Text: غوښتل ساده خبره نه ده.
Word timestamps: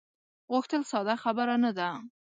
غوښتل 0.51 0.81
ساده 0.91 1.15
خبره 1.23 1.55
نه 1.63 1.71
ده. 1.77 1.89